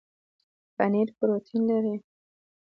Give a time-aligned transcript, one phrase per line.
[0.75, 1.95] پنیر پروټین لري